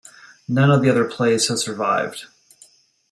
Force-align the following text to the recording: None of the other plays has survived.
None 0.47 0.71
of 0.71 0.81
the 0.81 0.89
other 0.89 1.05
plays 1.05 1.47
has 1.49 1.63
survived. 1.63 2.25